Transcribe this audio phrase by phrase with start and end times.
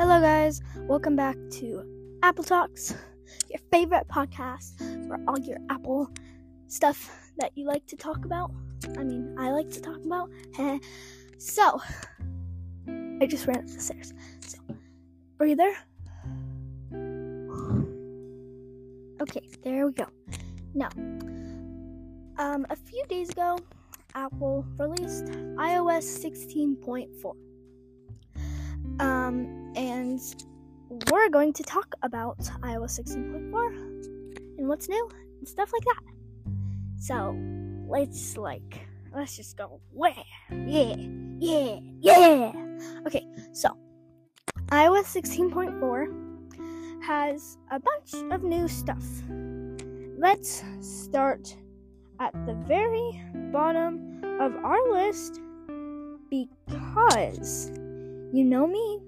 [0.00, 0.62] Hello, guys.
[0.88, 1.84] Welcome back to
[2.22, 2.94] Apple Talks,
[3.50, 6.10] your favorite podcast for all your Apple
[6.68, 8.50] stuff that you like to talk about.
[8.96, 10.30] I mean, I like to talk about.
[11.36, 11.82] so,
[12.88, 14.14] I just ran up the stairs.
[14.40, 14.56] So,
[15.36, 15.70] breather.
[19.20, 20.06] Okay, there we go.
[20.72, 20.88] Now,
[22.38, 23.58] um, a few days ago,
[24.14, 27.49] Apple released iOS 16.4.
[29.00, 30.20] Um, and
[31.10, 36.02] we're going to talk about iOS 16.4 and what's new and stuff like that.
[36.98, 37.34] So
[37.88, 38.86] let's like
[39.16, 40.12] let's just go where
[40.50, 40.94] yeah
[41.38, 42.52] yeah yeah.
[43.06, 43.70] Okay, so
[44.66, 49.02] iOS 16.4 has a bunch of new stuff.
[50.18, 51.56] Let's start
[52.20, 55.40] at the very bottom of our list
[56.28, 57.72] because
[58.32, 59.00] you know me,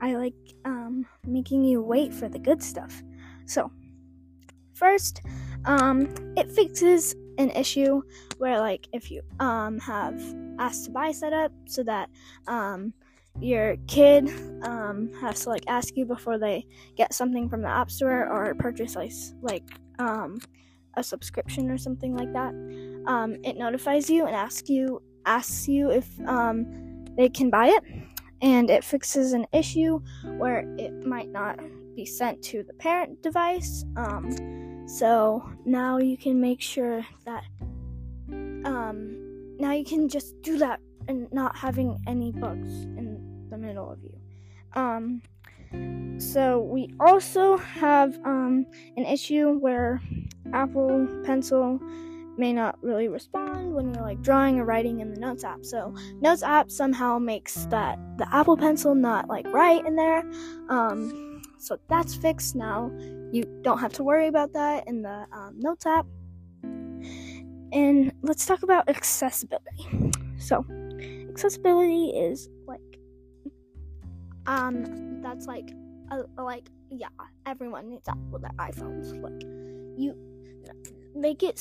[0.00, 3.02] I like um, making you wait for the good stuff.
[3.46, 3.70] So,
[4.74, 5.20] first,
[5.64, 8.02] um, it fixes an issue
[8.38, 10.20] where, like, if you um, have
[10.58, 12.08] asked to buy setup so that
[12.46, 12.92] um,
[13.38, 14.28] your kid
[14.62, 18.54] um, has to like ask you before they get something from the app store or
[18.54, 19.64] purchase like like
[19.98, 20.38] um,
[20.96, 22.52] a subscription or something like that
[23.06, 27.82] um, it notifies you and asks you asks you if um, they can buy it
[28.42, 30.00] and it fixes an issue
[30.38, 31.58] where it might not
[31.94, 33.84] be sent to the parent device.
[33.96, 37.44] Um, so now you can make sure that
[38.64, 43.90] um, now you can just do that and not having any bugs in the middle
[43.90, 44.16] of you.
[44.74, 45.22] Um,
[46.18, 50.00] so we also have um, an issue where
[50.52, 51.80] Apple Pencil
[52.36, 55.64] may not really respond when you're like drawing or writing in the Notes app.
[55.64, 60.24] So Notes app somehow makes that the Apple Pencil not like right in there.
[60.68, 62.90] Um, so that's fixed now.
[63.32, 66.06] You don't have to worry about that in the um, Notes app.
[67.72, 70.12] And let's talk about accessibility.
[70.38, 70.64] So
[71.28, 72.80] accessibility is like
[74.46, 75.70] um that's like
[76.10, 77.08] a, like yeah
[77.46, 79.42] everyone needs Apple their iPhones like
[79.96, 80.14] you
[81.14, 81.58] make it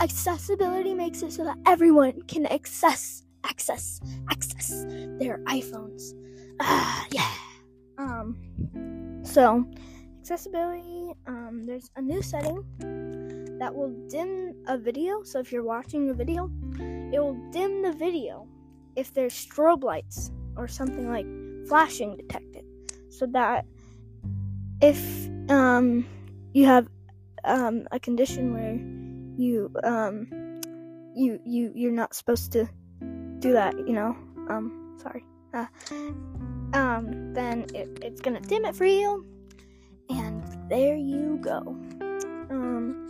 [0.00, 4.00] accessibility makes it so that everyone can access access
[4.30, 4.84] access
[5.18, 6.12] their iPhones.
[6.60, 7.30] Ah, yeah.
[7.98, 9.64] Um so
[10.20, 12.64] accessibility um there's a new setting
[13.58, 15.22] that will dim a video.
[15.22, 16.50] So if you're watching a video,
[17.12, 18.48] it will dim the video
[18.96, 21.26] if there's strobe lights or something like
[21.68, 22.64] flashing detected.
[23.10, 23.66] So that
[24.80, 26.04] if um
[26.52, 26.88] you have
[27.44, 28.80] um a condition where
[29.36, 30.26] you um
[31.14, 32.68] you you you're not supposed to
[33.38, 34.16] do that you know?
[34.48, 35.24] Um sorry.
[35.52, 35.66] Uh,
[36.76, 39.26] um then it, it's gonna dim it for you
[40.10, 41.60] and there you go.
[42.50, 43.00] Um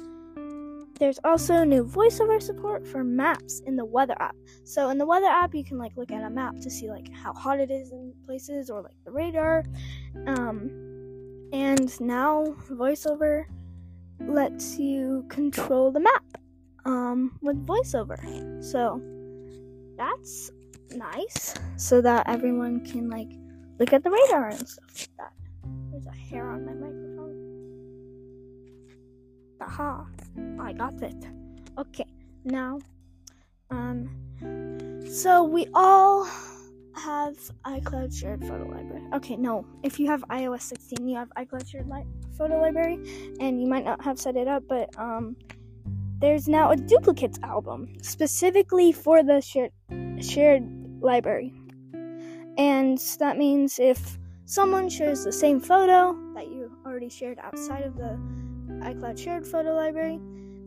[0.98, 4.36] there's also new voiceover support for maps in the weather app.
[4.62, 7.12] So in the weather app you can like look at a map to see like
[7.12, 9.64] how hot it is in places or like the radar.
[10.26, 10.70] Um
[11.52, 13.44] and now voiceover
[14.20, 16.24] lets you control the map
[16.84, 18.18] um, with voiceover.
[18.62, 19.00] So
[19.96, 20.50] that's
[20.94, 23.30] nice, so that everyone can like
[23.78, 25.32] look at the radar and stuff like that.
[25.90, 27.14] There's a hair on my microphone.
[29.60, 30.06] Aha!
[30.60, 31.26] I got it.
[31.78, 32.06] Okay,
[32.44, 32.78] now,
[33.70, 34.08] um,
[35.08, 36.28] so we all
[36.96, 39.02] have iCloud shared photo library.
[39.14, 39.66] Okay, no.
[39.82, 42.06] If you have iOS 16, you have iCloud shared li-
[42.36, 42.98] photo library,
[43.40, 45.36] and you might not have set it up, but um,
[46.20, 49.72] there's now a duplicates album specifically for the shared
[50.20, 50.62] shared
[51.00, 51.52] library,
[52.56, 57.96] and that means if someone shares the same photo that you already shared outside of
[57.96, 58.18] the
[58.82, 60.20] iCloud shared photo library,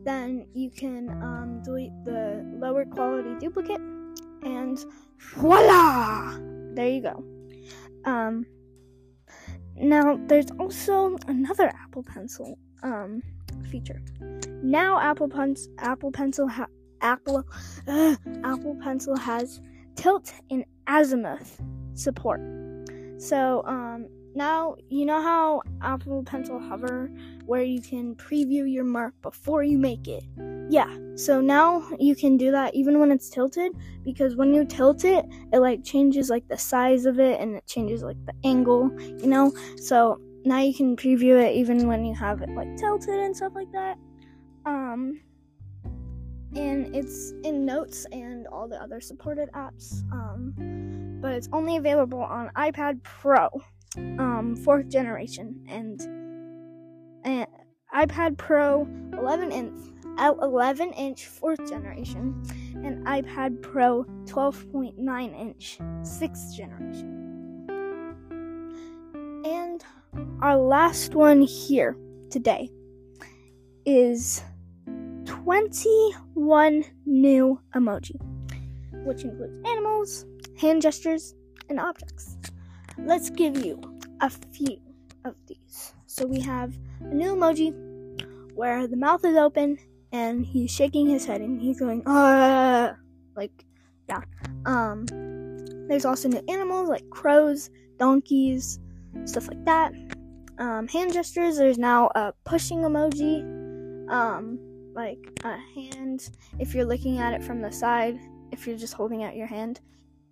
[0.04, 3.80] then you can um, delete the lower quality duplicate
[4.42, 4.84] and
[5.18, 6.38] voila!
[6.74, 7.24] There you go.
[8.04, 8.46] Um,
[9.76, 13.22] now, there's also another Apple Pencil um,
[13.70, 14.00] feature.
[14.62, 16.66] Now, Apple, Pen- Apple Pencil ha-
[17.00, 17.44] Apple
[17.86, 19.60] uh, Apple Pencil has
[19.94, 21.60] tilt and azimuth
[21.94, 22.40] support.
[23.18, 24.08] So, um,
[24.38, 27.10] now you know how Apple Pencil Hover,
[27.44, 30.24] where you can preview your mark before you make it.
[30.70, 33.72] Yeah, so now you can do that even when it's tilted
[34.04, 37.66] because when you tilt it, it like changes like the size of it and it
[37.66, 39.52] changes like the angle, you know.
[39.76, 43.52] So now you can preview it even when you have it like tilted and stuff
[43.54, 43.98] like that.
[44.64, 45.20] Um,
[46.54, 50.02] and it's in Notes and all the other supported apps.
[50.12, 53.48] Um, but it's only available on iPad Pro.
[53.96, 56.00] Um, fourth generation, and,
[57.24, 57.46] and
[57.94, 59.74] iPad Pro 11 inch,
[60.18, 62.42] 11 inch fourth generation,
[62.84, 67.14] and iPad Pro 12.9 inch sixth generation.
[69.44, 69.84] And
[70.40, 71.96] our last one here
[72.30, 72.70] today
[73.86, 74.42] is
[75.24, 78.16] 21 new emoji,
[79.04, 80.26] which includes animals,
[80.58, 81.34] hand gestures,
[81.68, 82.36] and objects.
[82.98, 83.80] Let's give you
[84.20, 84.78] a few
[85.24, 85.94] of these.
[86.06, 87.74] So we have a new emoji
[88.54, 89.78] where the mouth is open
[90.12, 92.96] and he's shaking his head and he's going, ah,
[93.36, 93.64] like,
[94.08, 94.22] yeah.
[94.66, 95.06] Um,
[95.88, 98.80] there's also new animals like crows, donkeys,
[99.24, 99.92] stuff like that.
[100.58, 103.42] Um, hand gestures, there's now a pushing emoji,
[104.10, 104.58] um,
[104.94, 108.18] like a hand if you're looking at it from the side,
[108.50, 109.80] if you're just holding out your hand.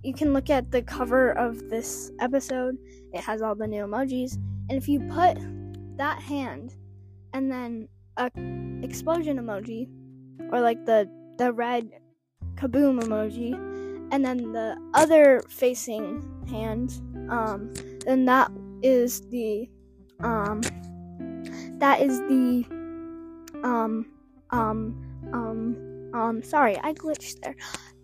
[0.02, 2.76] You can look at the cover of this episode,
[3.12, 4.36] it has all the new emojis,
[4.68, 5.38] and if you put
[5.96, 6.74] that hand
[7.32, 8.30] and then a
[8.82, 9.88] explosion emoji
[10.52, 11.08] or like the
[11.38, 11.88] the red
[12.54, 13.54] kaboom emoji
[14.12, 17.00] and then the other facing hand
[17.30, 17.72] um
[18.06, 18.50] then that
[18.82, 19.68] is the
[20.20, 20.60] um
[21.78, 22.64] that is the
[23.64, 24.06] um
[24.50, 24.96] um
[25.32, 27.56] um um sorry i glitched there.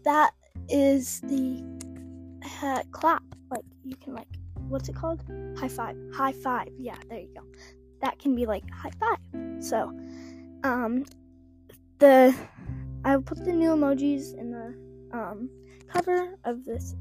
[0.04, 0.32] That
[0.69, 1.62] is the
[2.62, 3.22] uh, clap.
[3.50, 4.28] Like you can like
[4.69, 5.22] what's it called?
[5.58, 5.96] High five.
[6.14, 6.69] High five.
[6.78, 7.43] Yeah there you go.
[8.00, 9.62] That can be like high five.
[9.62, 9.93] So
[10.64, 11.04] um
[11.99, 12.34] the
[13.04, 15.50] i will put the new emojis in the um
[15.88, 16.94] cover of this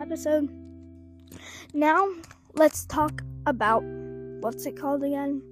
[0.00, 0.48] episode.
[1.72, 2.08] Now
[2.54, 3.82] let's talk about
[4.40, 5.42] what's it called again?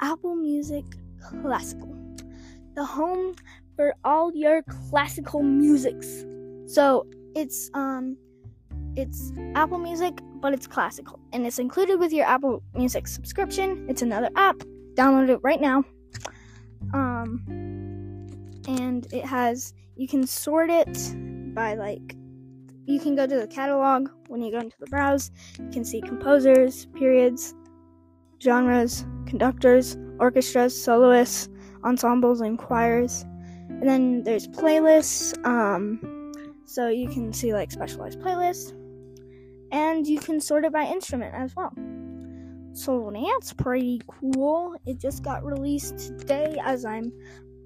[0.00, 0.84] Apple Music
[1.42, 1.96] Classical.
[2.74, 3.34] The home
[3.76, 6.24] for all your classical musics.
[6.66, 8.16] So it's um
[8.96, 11.18] it's Apple Music, but it's classical.
[11.32, 13.86] And it's included with your Apple Music subscription.
[13.88, 14.56] It's another app.
[14.94, 15.84] Download it right now.
[16.92, 17.42] Um
[18.66, 21.14] and it has you can sort it
[21.54, 22.16] by like
[22.86, 25.30] you can go to the catalog when you go into the browse.
[25.58, 27.54] You can see composers, periods,
[28.42, 31.48] genres, conductors, orchestras, soloists,
[31.82, 33.24] ensembles, and choirs.
[33.80, 35.34] And then there's playlists.
[35.46, 36.32] Um,
[36.64, 38.72] so you can see like specialized playlists,
[39.70, 41.72] and you can sort it by instrument as well.
[42.74, 44.74] So that's pretty cool.
[44.84, 47.12] It just got released today as I'm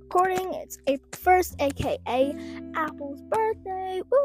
[0.02, 0.52] recording.
[0.54, 2.34] It's April 1st, aka
[2.74, 4.02] Apple's birthday.
[4.10, 4.18] Woo,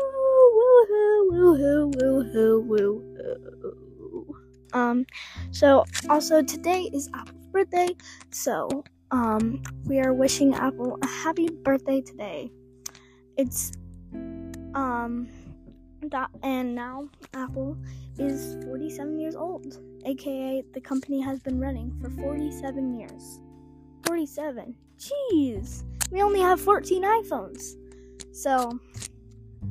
[0.55, 4.35] woo, woo, woo, woo, woo, woo.
[4.73, 5.05] Um,
[5.51, 7.89] so also today is Apple's birthday,
[8.31, 8.83] so
[9.13, 12.51] um, we are wishing Apple a happy birthday today.
[13.37, 13.71] It's
[14.73, 15.29] um
[16.09, 17.77] that and now Apple
[18.17, 23.39] is 47 years old, aka the company has been running for 47 years.
[24.07, 24.75] 47.
[24.97, 27.75] Jeez, we only have 14 iPhones.
[28.31, 28.79] So,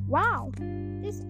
[0.07, 1.21] wow, this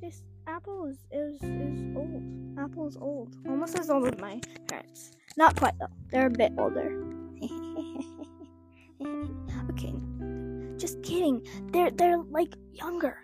[0.00, 2.58] this Apple is is is old.
[2.58, 5.17] Apple is old, almost as old as my parents.
[5.38, 5.86] Not quite though.
[6.10, 7.00] They're a bit older.
[9.70, 9.94] okay,
[10.76, 11.46] just kidding.
[11.72, 13.20] They're they're like younger.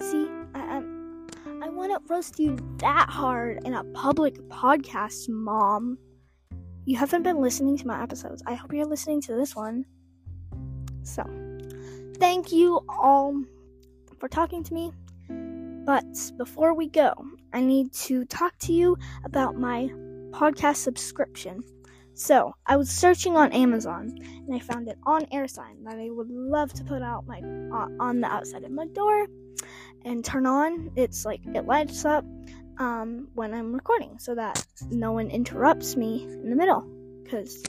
[0.00, 1.26] See, I I'm,
[1.62, 5.98] I want to roast you that hard in a public podcast, mom
[6.86, 8.42] you haven't been listening to my episodes.
[8.46, 9.84] I hope you're listening to this one.
[11.02, 11.24] So,
[12.18, 13.42] thank you all
[14.18, 14.92] for talking to me.
[15.86, 16.04] But
[16.36, 17.12] before we go,
[17.52, 19.90] I need to talk to you about my
[20.34, 21.62] podcast subscription.
[22.14, 26.10] So, I was searching on Amazon and I found an on air sign that I
[26.10, 29.26] would love to put out my uh, on the outside of my door
[30.04, 30.90] and turn on.
[30.96, 32.24] It's like it lights up
[32.78, 36.84] um, when I'm recording so that no one interrupts me in the middle
[37.22, 37.64] because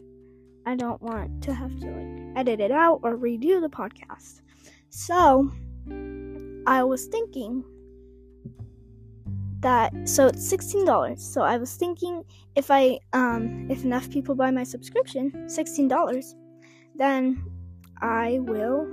[0.66, 4.42] I don't want to have to like edit it out or redo the podcast.
[4.90, 5.52] So
[6.68, 7.64] I was thinking
[9.66, 11.24] that so it's sixteen dollars.
[11.24, 12.24] So I was thinking
[12.56, 16.36] if I um if enough people buy my subscription, sixteen dollars,
[16.96, 17.44] then
[18.02, 18.88] I will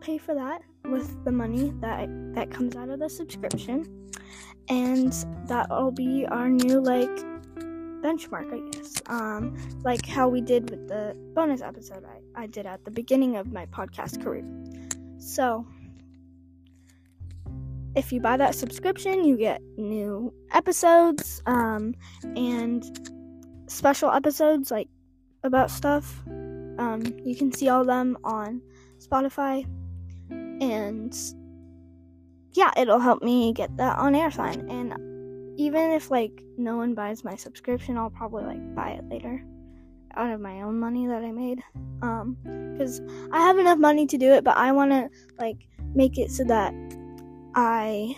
[0.00, 4.08] pay for that with the money that that comes out of the subscription.
[4.68, 5.12] And
[5.46, 7.16] that'll be our new like
[8.04, 8.92] benchmark i guess.
[9.06, 13.36] Um like how we did with the bonus episode i, I did at the beginning
[13.36, 14.44] of my podcast career.
[15.18, 15.66] So
[17.96, 21.94] if you buy that subscription you get new episodes um
[22.36, 22.84] and
[23.66, 24.88] special episodes like
[25.42, 26.22] about stuff
[26.78, 28.60] um you can see all them on
[29.00, 29.66] spotify
[30.60, 31.14] and
[32.56, 34.68] yeah, it'll help me get that on air sign.
[34.70, 39.44] And even if like no one buys my subscription, I'll probably like buy it later
[40.16, 41.62] out of my own money that I made.
[42.00, 42.36] Um,
[42.72, 46.30] because I have enough money to do it, but I want to like make it
[46.30, 46.72] so that
[47.56, 48.14] I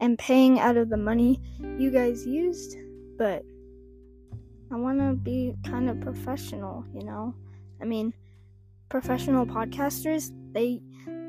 [0.00, 1.40] am paying out of the money
[1.78, 2.76] you guys used,
[3.16, 3.44] but
[4.72, 7.32] I want to be kind of professional, you know?
[7.80, 8.12] I mean,
[8.88, 10.80] professional podcasters, they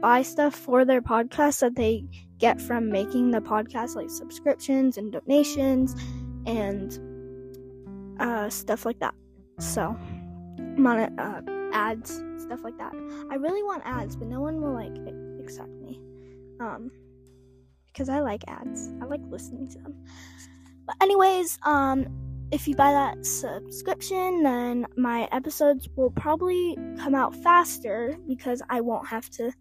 [0.01, 2.05] buy stuff for their podcast that they
[2.39, 5.95] get from making the podcast, like subscriptions and donations
[6.47, 6.99] and
[8.19, 9.13] uh, stuff like that.
[9.59, 9.95] So,
[10.75, 11.41] mon- uh,
[11.71, 12.93] ads, stuff like that.
[13.29, 14.97] I really want ads, but no one will like
[15.39, 16.01] accept me.
[16.59, 16.89] Um,
[17.97, 18.91] because I like ads.
[19.01, 19.95] I like listening to them.
[20.85, 22.05] But anyways, um,
[22.51, 28.81] if you buy that subscription, then my episodes will probably come out faster because I
[28.81, 29.51] won't have to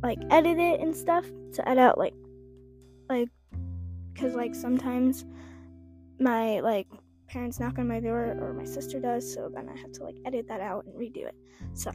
[0.00, 1.24] like edit it and stuff
[1.54, 2.14] to edit out like
[3.08, 3.28] like
[4.12, 5.24] because like sometimes
[6.20, 6.86] my like
[7.26, 10.16] parents knock on my door or my sister does so then i have to like
[10.26, 11.34] edit that out and redo it
[11.72, 11.90] so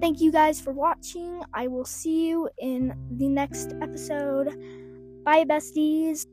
[0.00, 1.42] thank you guys for watching.
[1.54, 4.48] I will see you in the next episode.
[5.24, 6.26] Bye besties